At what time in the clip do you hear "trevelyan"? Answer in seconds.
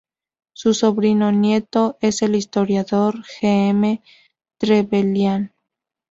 4.57-5.53